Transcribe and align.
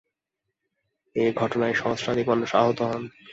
এ 1.15 1.25
ঘটনায় 1.35 1.73
সহস্রাধিক 1.73 2.25
মানুষ 2.29 2.49
আহত 2.55 2.79
হন। 2.81 3.03